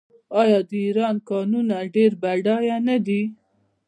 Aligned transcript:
آیا 0.41 0.59
د 0.69 0.71
ایران 0.85 1.15
کانونه 1.29 1.75
ډیر 1.95 2.11
بډایه 2.21 2.77
نه 2.87 2.97
دي؟ 3.05 3.21